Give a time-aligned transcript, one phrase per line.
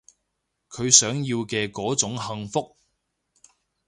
[0.71, 2.75] 佢想要嘅嗰種幸福